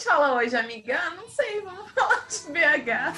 [0.00, 0.98] gente fala hoje, amiga?
[0.98, 3.14] Ah, não sei, vamos falar de BH.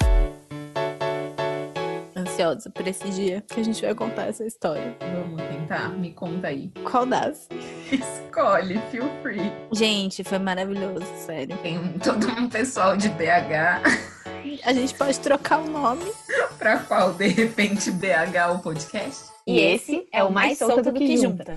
[2.15, 4.95] Ansiosa por esse dia que a gente vai contar essa história.
[4.99, 6.69] Vamos tentar, me conta aí.
[6.89, 7.47] Qual das?
[7.91, 9.51] Escolhe, feel free.
[9.71, 11.57] Gente, foi maravilhoso, sério.
[11.57, 13.81] Tem um- todo um pessoal de BH.
[14.65, 16.11] A gente pode trocar o nome.
[16.59, 19.31] pra qual, de repente, BH o podcast?
[19.47, 21.55] E esse é o Mais Solta do Que Junta.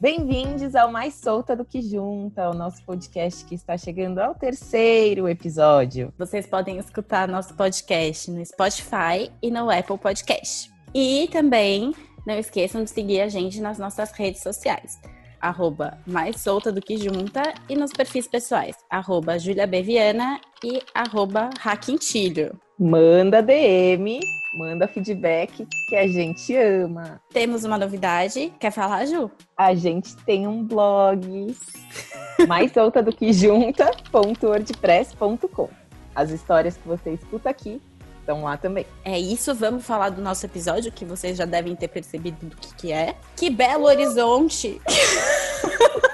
[0.00, 5.28] Bem-vindos ao Mais Solta do Que Junta, o nosso podcast que está chegando ao terceiro
[5.28, 6.10] episódio.
[6.16, 10.72] Vocês podem escutar nosso podcast no Spotify e no Apple Podcast.
[10.94, 11.94] E também
[12.26, 14.98] não esqueçam de seguir a gente nas nossas redes sociais.
[15.38, 18.76] Arroba mais solta do que junta e nos perfis pessoais.
[18.88, 19.36] Arroba
[19.68, 22.58] Beviana e arroba Raquintilho.
[22.82, 24.20] Manda DM,
[24.54, 27.20] manda feedback que a gente ama.
[27.30, 28.50] Temos uma novidade.
[28.58, 29.30] Quer falar, Ju?
[29.54, 31.54] A gente tem um blog,
[32.48, 35.68] mais solta do que junta.wordpress.com.
[36.14, 37.82] As histórias que você escuta aqui
[38.20, 38.86] estão lá também.
[39.04, 42.74] É isso, vamos falar do nosso episódio, que vocês já devem ter percebido do que,
[42.76, 43.14] que é.
[43.36, 44.80] Que Belo Horizonte!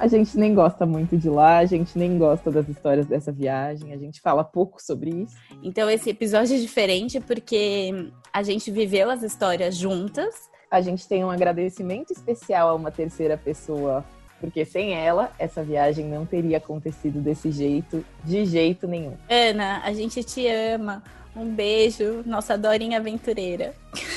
[0.00, 3.92] A gente nem gosta muito de lá, a gente nem gosta das histórias dessa viagem,
[3.92, 5.36] a gente fala pouco sobre isso.
[5.62, 10.48] Então esse episódio é diferente porque a gente viveu as histórias juntas.
[10.70, 14.02] A gente tem um agradecimento especial a uma terceira pessoa,
[14.40, 19.18] porque sem ela, essa viagem não teria acontecido desse jeito, de jeito nenhum.
[19.28, 21.02] Ana, a gente te ama.
[21.36, 23.74] Um beijo, nossa Dorinha aventureira.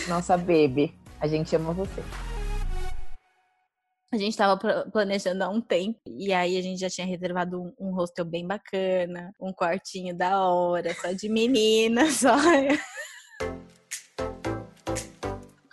[0.07, 2.01] Nossa bebê, a gente ama você.
[4.13, 7.59] A gente tava pla- planejando há um tempo e aí a gente já tinha reservado
[7.59, 12.35] um, um hostel bem bacana, um quartinho da hora, só de meninas, só.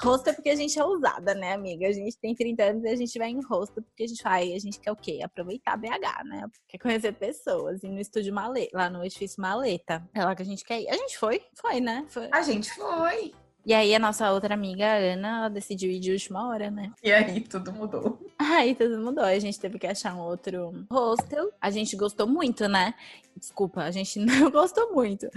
[0.03, 1.87] Hostel porque a gente é ousada, né, amiga?
[1.87, 4.55] A gente tem 30 anos e a gente vai em hostel porque a gente vai,
[4.55, 5.21] a gente quer o quê?
[5.23, 6.47] Aproveitar BH, né?
[6.67, 7.85] Quer conhecer pessoas.
[7.85, 10.03] E no estúdio Maleta, lá no edifício Maleta.
[10.15, 10.89] É lá que a gente quer ir.
[10.89, 11.43] A gente foi?
[11.61, 12.07] Foi, né?
[12.09, 12.31] Foi.
[12.33, 13.35] A gente foi.
[13.65, 16.91] E aí a nossa outra amiga, a Ana, ela decidiu ir de última hora, né?
[17.03, 18.19] E aí, tudo mudou.
[18.39, 19.23] Aí tudo mudou.
[19.23, 21.53] A gente teve que achar um outro hostel.
[21.61, 22.95] A gente gostou muito, né?
[23.37, 25.29] Desculpa, a gente não gostou muito.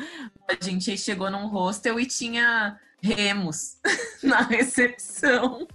[0.47, 3.77] A gente chegou num hostel e tinha remos
[4.23, 5.67] na recepção.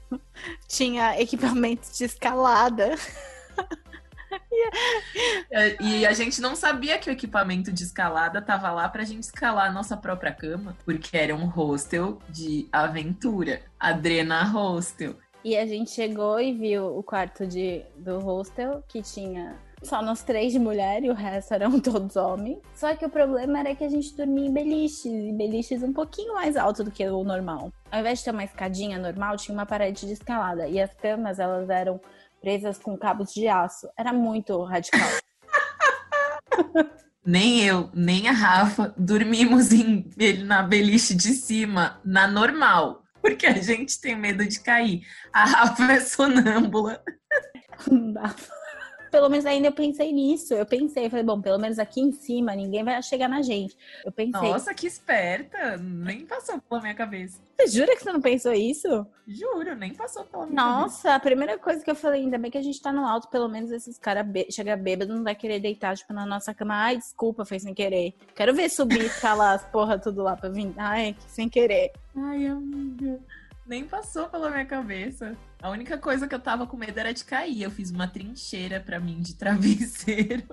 [0.66, 2.94] Tinha equipamento de escalada.
[5.80, 9.68] E a gente não sabia que o equipamento de escalada tava lá pra gente escalar
[9.68, 13.62] a nossa própria cama, porque era um hostel de aventura.
[13.78, 15.16] Adrena Hostel.
[15.44, 20.22] E a gente chegou e viu o quarto de, do hostel, que tinha só nós
[20.22, 22.58] três de mulher e o resto eram todos homens.
[22.74, 26.34] Só que o problema era que a gente dormia em beliches, e beliches um pouquinho
[26.34, 27.72] mais alto do que o normal.
[27.90, 30.68] Ao invés de ter uma escadinha normal, tinha uma parede de escalada.
[30.68, 32.00] E as camas, elas eram
[32.40, 33.88] presas com cabos de aço.
[33.96, 35.08] Era muito radical.
[37.24, 40.08] Nem eu, nem a Rafa dormimos em,
[40.46, 43.02] na beliche de cima, na normal.
[43.20, 45.02] Porque a gente tem medo de cair.
[45.30, 47.02] A Rafa é sonâmbula.
[47.86, 48.34] Não dá.
[49.10, 50.54] Pelo menos ainda eu pensei nisso.
[50.54, 53.76] Eu pensei, falei, bom, pelo menos aqui em cima ninguém vai chegar na gente.
[54.04, 55.76] Eu pensei, Nossa, que esperta!
[55.76, 57.40] Nem passou pela minha cabeça.
[57.56, 59.06] você jura que você não pensou isso?
[59.26, 60.80] Juro, nem passou pela minha cabeça.
[60.80, 63.28] Nossa, a primeira coisa que eu falei, ainda bem que a gente tá no alto,
[63.28, 66.74] pelo menos esses caras be chega bêbado não vai querer deitar, tipo, na nossa cama.
[66.74, 68.14] Ai, desculpa, foi sem querer.
[68.34, 70.72] Quero ver subir, escalar as porra tudo lá pra vir.
[70.76, 71.92] Ai, sem querer.
[72.16, 73.20] Ai, amiga.
[73.66, 75.36] Nem passou pela minha cabeça.
[75.60, 77.62] A única coisa que eu tava com medo era de cair.
[77.62, 80.44] Eu fiz uma trincheira pra mim de travesseiro.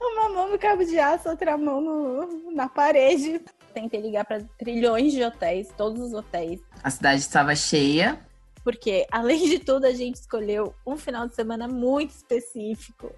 [0.00, 3.40] Uma mão no cabo de aço, outra mão no, na parede.
[3.72, 6.60] Tentei ligar pra trilhões de hotéis, todos os hotéis.
[6.82, 8.18] A cidade estava cheia.
[8.64, 13.14] Porque, além de tudo, a gente escolheu um final de semana muito específico.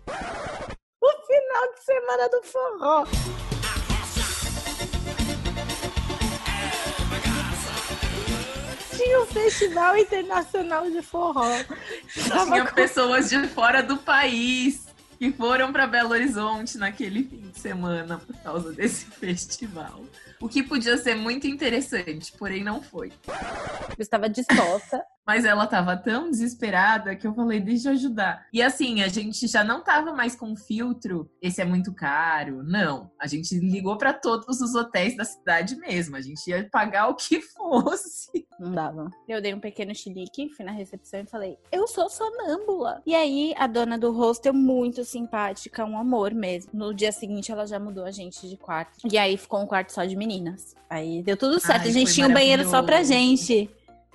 [1.01, 3.07] O final de semana do forró.
[8.97, 11.47] Tinha um festival internacional de forró.
[12.13, 14.87] Tinha com- pessoas de fora do país
[15.19, 20.05] que foram pra Belo Horizonte naquele fim de semana por causa desse festival.
[20.41, 23.11] O que podia ser muito interessante, porém não foi.
[23.29, 25.03] Eu estava disposta.
[25.27, 28.47] Mas ela tava tão desesperada que eu falei, deixa eu ajudar.
[28.53, 32.63] E assim, a gente já não tava mais com filtro, esse é muito caro.
[32.63, 36.17] Não, a gente ligou pra todos os hotéis da cidade mesmo.
[36.17, 38.47] A gente ia pagar o que fosse.
[38.61, 39.11] Não dava.
[39.29, 43.03] Eu dei um pequeno chilique, fui na recepção e falei, eu sou sonâmbula.
[43.05, 46.71] E aí, a dona do hostel, muito simpática, um amor mesmo.
[46.73, 49.09] No dia seguinte, ela já mudou a gente de quarto.
[49.11, 50.75] E aí, ficou um quarto só de meninas.
[50.89, 51.83] Aí, deu tudo certo.
[51.83, 53.69] Ai, a gente tinha um banheiro só pra gente.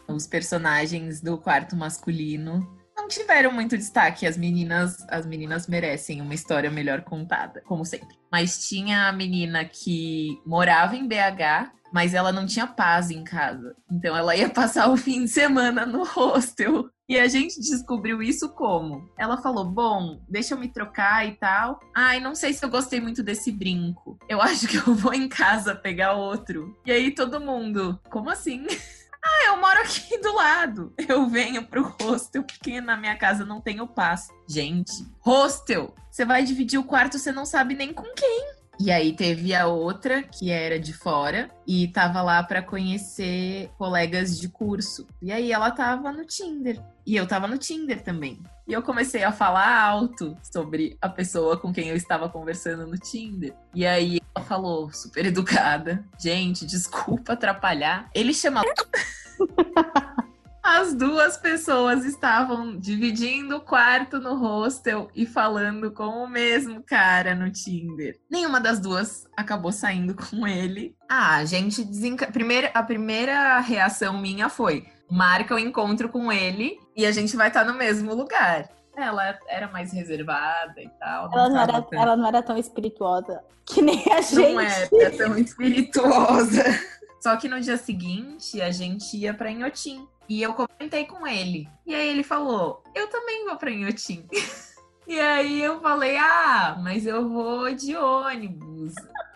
[0.08, 4.28] Os personagens do quarto masculino não tiveram muito destaque.
[4.28, 8.16] As meninas, as meninas merecem uma história melhor contada, como sempre.
[8.32, 13.76] Mas tinha a menina que morava em BH, mas ela não tinha paz em casa.
[13.92, 16.90] Então ela ia passar o fim de semana no hostel.
[17.10, 19.10] E a gente descobriu isso como?
[19.20, 21.80] Ela falou: Bom, deixa eu me trocar e tal.
[21.94, 24.18] Ai, não sei se eu gostei muito desse brinco.
[24.30, 26.74] Eu acho que eu vou em casa pegar outro.
[26.86, 28.66] E aí todo mundo, como assim?
[29.24, 30.94] Ah, eu moro aqui do lado.
[31.08, 34.30] Eu venho pro hostel porque na minha casa não tenho paz.
[34.48, 35.94] Gente, hostel!
[36.10, 38.54] Você vai dividir o quarto, você não sabe nem com quem.
[38.84, 44.40] E aí teve a outra que era de fora e tava lá para conhecer colegas
[44.40, 45.08] de curso.
[45.22, 48.42] E aí ela tava no Tinder e eu tava no Tinder também.
[48.68, 52.98] E eu comecei a falar alto sobre a pessoa com quem eu estava conversando no
[52.98, 53.54] Tinder.
[53.76, 58.10] E aí ela falou, super educada: "Gente, desculpa atrapalhar.
[58.16, 58.64] Ele chama
[60.64, 67.34] As duas pessoas estavam dividindo o quarto no hostel e falando com o mesmo cara
[67.34, 68.20] no Tinder.
[68.30, 70.96] Nenhuma das duas acabou saindo com ele.
[71.10, 72.32] Ah, a gente desenca...
[72.32, 77.48] Primeira, a primeira reação minha foi: marca o encontro com ele e a gente vai
[77.48, 78.70] estar no mesmo lugar.
[78.96, 81.32] Ela era mais reservada e tal.
[81.34, 82.02] Ela não, era, tão...
[82.02, 84.54] ela não era tão espirituosa que nem a gente.
[84.54, 86.64] Não era tão espirituosa.
[87.22, 90.08] Só que no dia seguinte a gente ia pra Inhotim.
[90.32, 91.68] E eu comentei com ele.
[91.86, 94.26] E aí ele falou: Eu também vou pra Inhotim.
[95.06, 98.94] e aí eu falei: Ah, mas eu vou de ônibus.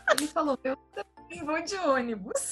[0.09, 2.49] Ele falou: Eu também vou de ônibus.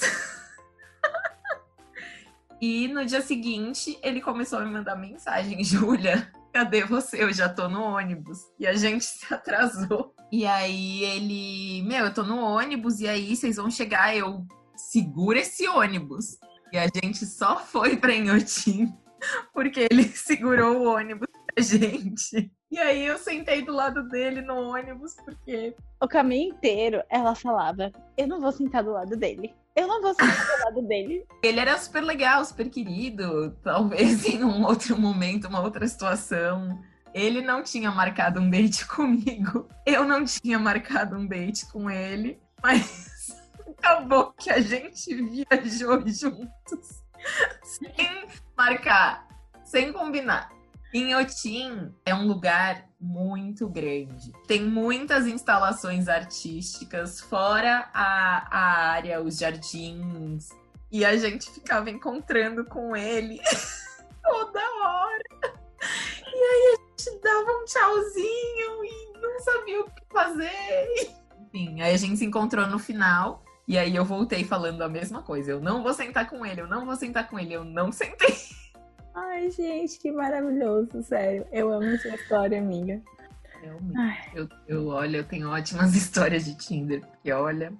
[2.60, 7.24] e no dia seguinte ele começou a me mandar mensagem: Júlia, cadê você?
[7.24, 8.40] Eu já tô no ônibus.
[8.60, 10.14] E a gente se atrasou.
[10.30, 14.14] E aí ele: Meu, eu tô no ônibus e aí vocês vão chegar.
[14.14, 14.46] Eu
[14.76, 16.36] segura esse ônibus.
[16.74, 18.92] E a gente só foi para Inhotim
[19.52, 22.50] porque ele segurou o ônibus pra gente.
[22.68, 27.92] E aí eu sentei do lado dele no ônibus porque o caminho inteiro ela falava:
[28.18, 29.54] "Eu não vou sentar do lado dele.
[29.76, 31.24] Eu não vou sentar do lado dele".
[31.44, 36.76] Ele era super legal, super querido, talvez em um outro momento, uma outra situação.
[37.14, 39.68] Ele não tinha marcado um date comigo.
[39.86, 47.02] Eu não tinha marcado um date com ele, mas acabou que a gente viajou juntos
[47.62, 48.26] sem
[48.56, 49.26] marcar,
[49.64, 50.52] sem combinar.
[50.92, 54.32] Inhotim é um lugar muito grande.
[54.46, 60.50] Tem muitas instalações artísticas, fora a, a área, os jardins.
[60.92, 63.40] E a gente ficava encontrando com ele
[64.22, 65.58] toda hora.
[66.32, 71.16] E aí a gente dava um tchauzinho e não sabia o que fazer.
[71.40, 73.43] Enfim, aí a gente se encontrou no final.
[73.66, 75.52] E aí eu voltei falando a mesma coisa.
[75.52, 78.34] Eu não vou sentar com ele, eu não vou sentar com ele, eu não sentei.
[79.14, 81.46] Ai, gente, que maravilhoso, sério.
[81.52, 83.00] Eu amo essa história, amiga.
[83.62, 83.80] Eu,
[84.34, 87.72] eu, eu, olha, eu tenho ótimas histórias de Tinder, porque olha.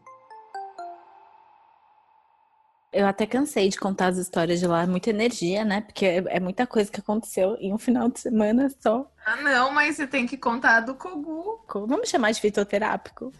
[2.91, 5.81] Eu até cansei de contar as histórias de lá, muita energia, né?
[5.81, 9.11] Porque é, é muita coisa que aconteceu em um final de semana só.
[9.27, 11.61] Ah, não, mas você tem que contar do Kogu.
[11.89, 13.33] Vamos chamar de fitoterápico.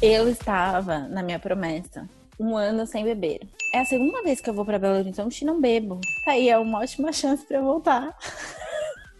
[0.00, 2.08] Eu estava na minha promessa
[2.38, 3.40] um ano sem beber.
[3.74, 6.00] É a segunda vez que eu vou para Belo Horizonte e não bebo.
[6.24, 8.16] Tá aí, é uma ótima chance para voltar.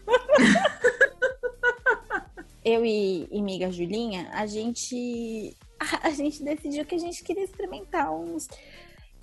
[2.63, 7.43] eu e, e amiga Julinha, a gente a, a gente decidiu que a gente queria
[7.43, 8.47] experimentar uns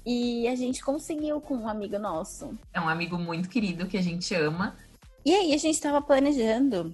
[0.04, 2.50] e a gente conseguiu com um amigo nosso.
[2.74, 4.76] É um amigo muito querido que a gente ama.
[5.24, 6.92] E aí a gente tava planejando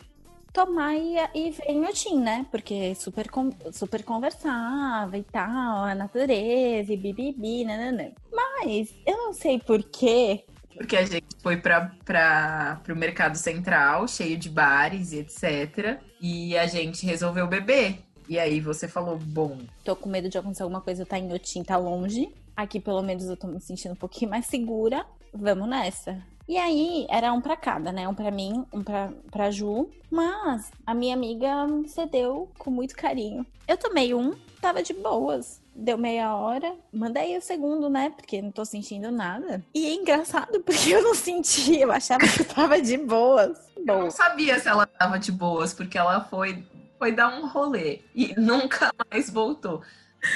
[0.53, 2.47] tomar e, e ver em Otim, né?
[2.51, 3.27] Porque super,
[3.73, 8.13] super conversava e tal, a natureza e bibibi, né?
[8.31, 10.45] Mas eu não sei porquê.
[10.75, 16.01] Porque a gente foi para o mercado central, cheio de bares e etc.
[16.21, 17.99] E a gente resolveu beber.
[18.29, 19.59] E aí você falou, bom.
[19.85, 22.33] Tô com medo de acontecer alguma coisa, tá em Otim, tá longe.
[22.57, 25.05] Aqui pelo menos eu tô me sentindo um pouquinho mais segura.
[25.35, 26.23] Vamos nessa.
[26.49, 28.09] E aí, era um para cada, né?
[28.09, 29.89] Um para mim, um pra, pra Ju.
[30.11, 33.47] Mas a minha amiga cedeu com muito carinho.
[33.67, 35.61] Eu tomei um, tava de boas.
[35.75, 38.11] Deu meia hora, mandei o segundo, né?
[38.11, 39.65] Porque não tô sentindo nada.
[39.75, 43.59] E é engraçado, porque eu não senti, eu achava que eu tava de boas.
[43.77, 46.63] Eu não sabia se ela tava de boas, porque ela foi,
[46.99, 49.81] foi dar um rolê e nunca mais voltou.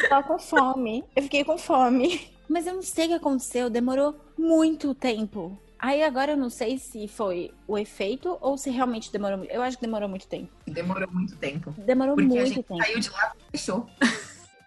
[0.09, 1.05] Tava com fome.
[1.15, 2.35] Eu fiquei com fome.
[2.49, 6.78] Mas eu não sei o que aconteceu, demorou muito tempo Aí agora eu não sei
[6.78, 9.50] se foi o efeito ou se realmente demorou muito.
[9.50, 10.50] Eu acho que demorou muito tempo.
[10.66, 11.75] Demorou muito tempo.
[11.78, 12.83] Demorou Porque muito a gente tempo.
[12.83, 13.87] Saiu de lá e fechou.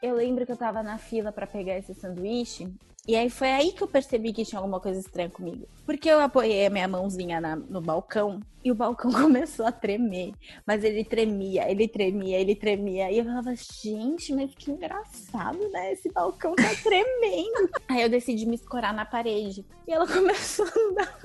[0.01, 2.71] Eu lembro que eu tava na fila para pegar esse sanduíche
[3.08, 5.68] E aí foi aí que eu percebi que tinha alguma coisa estranha comigo.
[5.86, 10.34] Porque eu apoiei a minha mãozinha na, no balcão e o balcão começou a tremer.
[10.65, 13.12] Mas ele tremia, ele tremia, ele tremia.
[13.12, 15.94] E eu falava, gente, mas que engraçado, né?
[15.94, 17.70] Esse balcão tá tremendo.
[17.88, 19.65] aí eu decidi me escorar na parede.
[19.88, 21.20] E ela começou a andar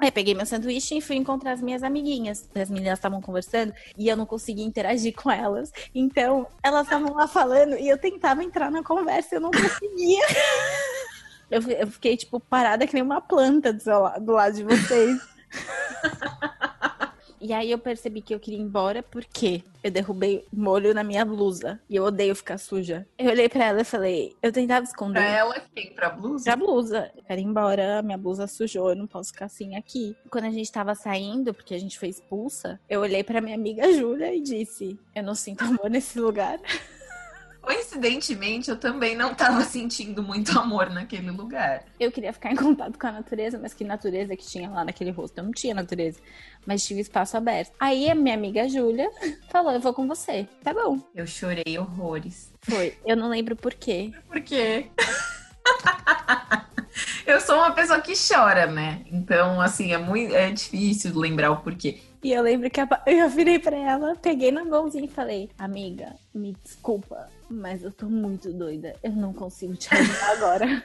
[0.00, 2.48] Aí peguei meu sanduíche e fui encontrar as minhas amiguinhas.
[2.54, 5.70] As meninas estavam conversando e eu não conseguia interagir com elas.
[5.94, 10.22] Então, elas estavam lá falando e eu tentava entrar na conversa e eu não conseguia.
[11.50, 15.18] Eu, eu, fiquei, tipo, parada que nem uma planta do, seu, do lado de vocês.
[17.40, 21.24] E aí eu percebi que eu queria ir embora porque eu derrubei molho na minha
[21.24, 21.80] blusa.
[21.88, 23.06] E eu odeio ficar suja.
[23.18, 25.20] Eu olhei pra ela e falei, eu tentava esconder.
[25.20, 25.94] Pra ela quem?
[25.94, 26.44] Pra blusa?
[26.44, 27.10] Pra blusa.
[27.16, 30.14] Eu quero ir embora, minha blusa sujou, eu não posso ficar assim aqui.
[30.30, 33.90] Quando a gente tava saindo, porque a gente foi expulsa, eu olhei pra minha amiga
[33.90, 36.60] Júlia e disse, eu não sinto amor nesse lugar.
[37.60, 41.84] Coincidentemente, eu também não estava sentindo muito amor naquele lugar.
[41.98, 45.10] Eu queria ficar em contato com a natureza, mas que natureza que tinha lá naquele
[45.10, 45.38] rosto?
[45.38, 46.20] Eu não tinha natureza,
[46.66, 47.72] mas tinha espaço aberto.
[47.78, 49.10] Aí a minha amiga Júlia
[49.50, 50.48] falou: Eu vou com você.
[50.62, 50.98] Tá bom.
[51.14, 52.52] Eu chorei horrores.
[52.62, 52.96] Foi.
[53.04, 54.12] Eu não lembro por quê.
[54.26, 54.90] Por quê?
[57.30, 59.02] eu sou uma pessoa que chora, né?
[59.10, 62.00] Então, assim, é muito é difícil lembrar o porquê.
[62.22, 66.54] E eu lembro que eu virei para ela, peguei na mãozinha e falei: Amiga, me
[66.62, 68.94] desculpa, mas eu tô muito doida.
[69.02, 70.84] Eu não consigo te ajudar agora.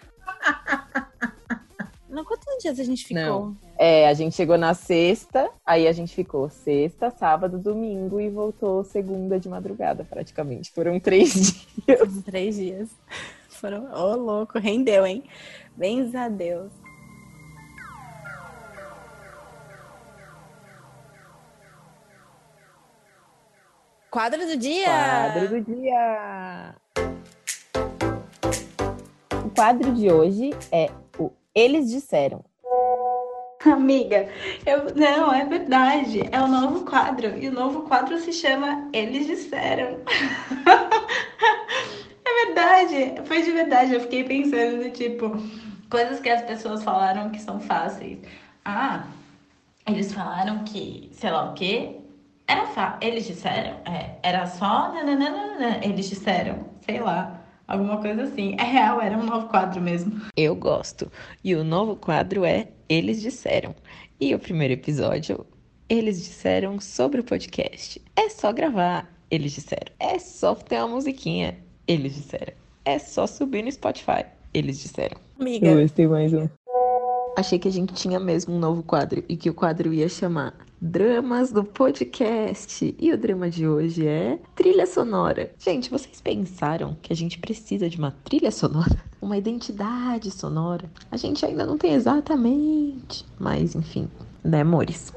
[2.07, 3.23] Não, quantos dias a gente ficou?
[3.23, 3.57] Não.
[3.77, 8.85] É, a gente chegou na sexta, aí a gente ficou sexta, sábado, domingo e voltou
[8.85, 10.71] segunda de madrugada, praticamente.
[10.71, 11.33] Foram três
[11.85, 11.99] dias.
[11.99, 12.89] Foram três dias.
[13.55, 15.23] Foram, ô oh, louco, rendeu, hein?
[15.77, 16.71] Bens a Deus.
[24.11, 24.85] Quadro do dia!
[24.85, 26.75] Quadro do dia!
[29.45, 32.43] O quadro de hoje é o Eles Disseram.
[33.65, 34.29] Amiga,
[34.65, 36.21] eu não, é verdade.
[36.31, 37.37] É o novo quadro.
[37.37, 39.99] E o novo quadro se chama Eles Disseram.
[42.97, 43.27] verdade.
[43.27, 43.93] Foi de verdade.
[43.93, 45.37] Eu fiquei pensando tipo,
[45.89, 48.19] coisas que as pessoas falaram que são fáceis.
[48.63, 49.07] Ah,
[49.87, 51.97] eles falaram que, sei lá o quê,
[52.47, 52.97] era fa...
[53.01, 54.91] Eles disseram, é, era só.
[54.93, 55.79] Nananana.
[55.83, 58.55] Eles disseram, sei lá, alguma coisa assim.
[58.59, 60.21] É real, era um novo quadro mesmo.
[60.35, 61.11] Eu gosto.
[61.43, 63.75] E o novo quadro é Eles Disseram.
[64.19, 65.45] E o primeiro episódio,
[65.89, 68.01] eles disseram sobre o podcast.
[68.15, 69.91] É só gravar, eles disseram.
[69.99, 72.64] É só ter uma musiquinha, eles disseram.
[72.85, 75.17] É só subir no Spotify, eles disseram.
[75.39, 75.69] Amiga.
[75.69, 76.47] Eu gostei mais um.
[77.35, 80.53] Achei que a gente tinha mesmo um novo quadro e que o quadro ia chamar
[80.79, 82.95] Dramas do Podcast.
[82.99, 85.51] E o drama de hoje é trilha sonora.
[85.57, 89.03] Gente, vocês pensaram que a gente precisa de uma trilha sonora?
[89.19, 90.87] Uma identidade sonora?
[91.09, 94.07] A gente ainda não tem exatamente, mas enfim,
[94.43, 95.11] né, amores?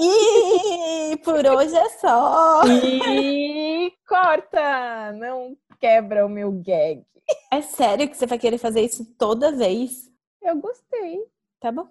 [0.00, 2.62] E por hoje é só.
[2.66, 5.12] E corta!
[5.12, 7.04] Não quebra o meu gag.
[7.50, 10.10] É sério que você vai querer fazer isso toda vez?
[10.42, 11.24] Eu gostei.
[11.58, 11.88] Tá bom.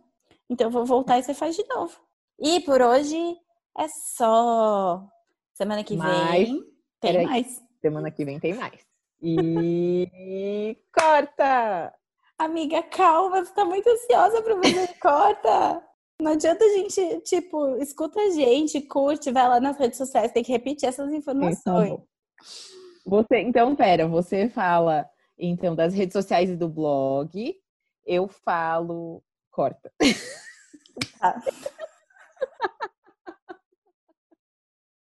[0.50, 2.00] Então eu vou voltar e você faz de novo.
[2.40, 3.18] E por hoje
[3.78, 5.06] é só.
[5.54, 6.64] Semana que vem
[7.00, 7.26] tem Peraí.
[7.26, 7.62] mais.
[7.82, 8.80] Semana que vem tem mais.
[9.22, 11.94] E corta!
[12.38, 15.84] Amiga, calma, você tá muito ansiosa pra fazer corta.
[16.22, 20.44] Não adianta a gente, tipo, escuta a gente, curte, vai lá nas redes sociais, tem
[20.44, 21.92] que repetir essas informações.
[21.92, 22.08] Então,
[23.10, 27.56] você, então, pera, você fala então das redes sociais e do blog,
[28.06, 29.92] eu falo, corta.
[31.20, 31.42] Tá.